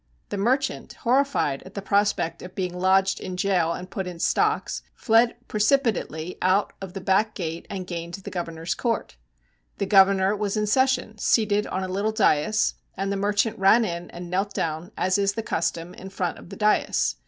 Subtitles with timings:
[0.29, 4.81] The merchant, horrified at the prospect of being lodged in gaol and put in stocks,
[4.95, 9.15] fled precipitately out of the back gate and gained the governor's court.
[9.77, 14.09] The governor was in session, seated on a little daïs, and the merchant ran in
[14.09, 17.13] and knelt down, as is the custom, in front of the daïs.